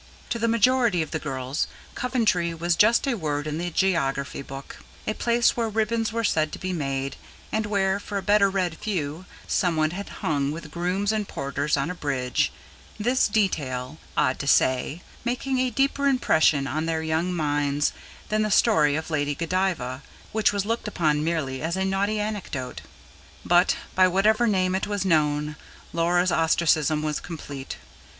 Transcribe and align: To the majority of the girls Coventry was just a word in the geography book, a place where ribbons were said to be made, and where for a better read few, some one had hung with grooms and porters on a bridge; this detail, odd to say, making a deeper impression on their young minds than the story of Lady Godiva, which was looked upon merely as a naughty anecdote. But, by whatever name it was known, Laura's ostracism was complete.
To 0.31 0.39
the 0.39 0.47
majority 0.47 1.03
of 1.03 1.11
the 1.11 1.19
girls 1.19 1.67
Coventry 1.93 2.55
was 2.55 2.75
just 2.75 3.05
a 3.07 3.13
word 3.13 3.45
in 3.45 3.59
the 3.59 3.69
geography 3.69 4.41
book, 4.41 4.77
a 5.05 5.13
place 5.13 5.55
where 5.55 5.69
ribbons 5.69 6.11
were 6.11 6.23
said 6.23 6.51
to 6.53 6.57
be 6.57 6.73
made, 6.73 7.17
and 7.51 7.67
where 7.67 7.99
for 7.99 8.17
a 8.17 8.23
better 8.23 8.49
read 8.49 8.75
few, 8.79 9.25
some 9.47 9.75
one 9.75 9.91
had 9.91 10.09
hung 10.25 10.51
with 10.51 10.71
grooms 10.71 11.11
and 11.11 11.27
porters 11.27 11.77
on 11.77 11.91
a 11.91 11.93
bridge; 11.93 12.51
this 12.99 13.27
detail, 13.27 13.99
odd 14.17 14.39
to 14.39 14.47
say, 14.47 15.03
making 15.23 15.59
a 15.59 15.69
deeper 15.69 16.07
impression 16.07 16.65
on 16.65 16.87
their 16.87 17.03
young 17.03 17.31
minds 17.31 17.93
than 18.29 18.41
the 18.41 18.49
story 18.49 18.95
of 18.95 19.11
Lady 19.11 19.35
Godiva, 19.35 20.01
which 20.31 20.51
was 20.51 20.65
looked 20.65 20.87
upon 20.87 21.23
merely 21.23 21.61
as 21.61 21.77
a 21.77 21.85
naughty 21.85 22.19
anecdote. 22.19 22.81
But, 23.45 23.75
by 23.93 24.07
whatever 24.07 24.47
name 24.47 24.73
it 24.73 24.87
was 24.87 25.05
known, 25.05 25.57
Laura's 25.93 26.31
ostracism 26.31 27.03
was 27.03 27.19
complete. 27.19 27.77